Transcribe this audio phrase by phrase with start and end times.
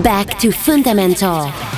[0.00, 1.71] Back to Fundamental.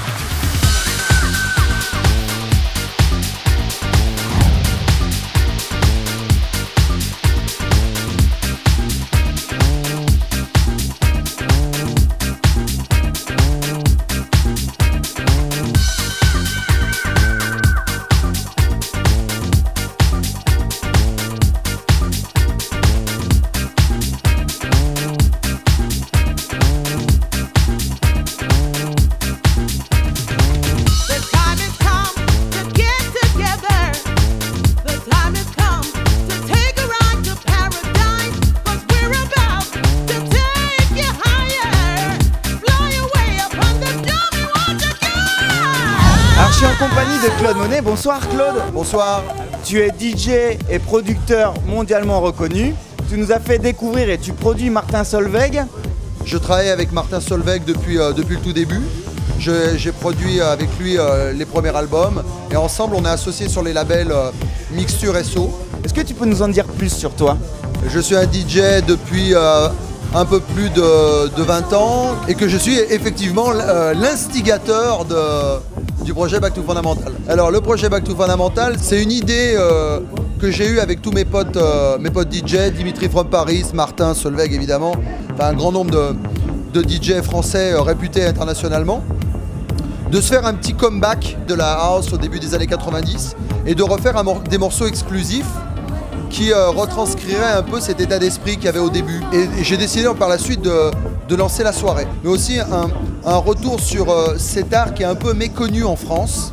[47.05, 47.81] Compagnie de Claude Monet.
[47.83, 48.55] Bonsoir Claude.
[48.73, 49.23] Bonsoir.
[49.65, 52.75] Tu es DJ et producteur mondialement reconnu.
[53.11, 55.65] Tu nous as fait découvrir et tu produis Martin Solveig.
[56.25, 58.81] Je travaille avec Martin Solveig depuis, euh, depuis le tout début.
[59.39, 63.63] J'ai produit euh, avec lui euh, les premiers albums et ensemble on est associés sur
[63.63, 64.31] les labels euh,
[64.71, 65.51] Mixture SO.
[65.85, 67.37] Est-ce que tu peux nous en dire plus sur toi?
[67.89, 72.57] Je suis un DJ depuis un peu plus de, de 20 ans et que je
[72.57, 73.51] suis effectivement
[73.95, 75.61] l'instigateur de-
[76.05, 77.13] du projet Back to Fundamental.
[77.29, 80.01] Alors le projet Back to Fundamental, c'est une idée euh,
[80.39, 84.13] que j'ai eue avec tous mes potes, euh, mes potes DJ, Dimitri from Paris, Martin,
[84.13, 84.93] Solveig évidemment,
[85.33, 89.03] enfin un grand nombre de, de DJ français euh, réputés internationalement
[90.11, 93.35] de se faire un petit comeback de la house au début des années 90
[93.67, 95.51] et de refaire des morceaux exclusifs
[96.29, 99.23] qui retranscriraient un peu cet état d'esprit qu'il y avait au début.
[99.33, 100.91] Et j'ai décidé par la suite de,
[101.29, 102.07] de lancer la soirée.
[102.23, 102.89] Mais aussi un,
[103.25, 106.51] un retour sur euh, cet art qui est un peu méconnu en France,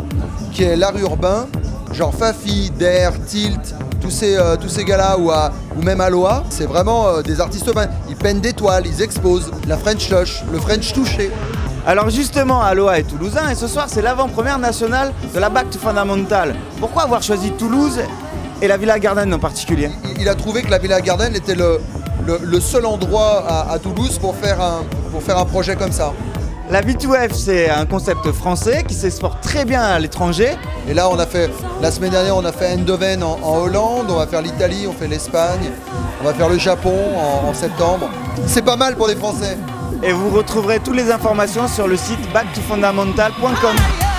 [0.52, 1.48] qui est l'art urbain,
[1.94, 6.44] genre Fafi, Dare, Tilt, tous ces, euh, tous ces gars-là, ou, à- ou même Aloha.
[6.50, 7.88] C'est vraiment euh, des artistes urbains.
[8.10, 11.32] Ils peignent des toiles, ils exposent la French Touch, le French touché.
[11.86, 15.80] Alors justement, Aloha est toulousain et ce soir c'est l'avant-première nationale de la Back to
[15.80, 16.54] Fundamental.
[16.80, 18.00] Pourquoi avoir choisi Toulouse
[18.62, 19.90] et la Villa Garden en particulier?
[20.20, 21.80] Il a trouvé que la Villa Garden était le,
[22.26, 25.92] le- le seul endroit à, à Toulouse pour faire, un, pour faire un projet comme
[25.92, 26.14] ça.
[26.70, 30.52] La B2F c'est un concept français qui s'exporte très bien à l'étranger.
[30.88, 31.50] Et là, on a fait,
[31.82, 34.94] la semaine dernière, on a fait Eindhoven en, en Hollande, on va faire l'Italie, on
[34.94, 35.70] fait l'Espagne,
[36.22, 38.10] on va faire le Japon en, en septembre.
[38.48, 39.58] C'est pas mal pour les Français.
[40.02, 43.76] Et vous retrouverez toutes les informations sur le site backtofundamental.com.
[43.76, 44.11] fire.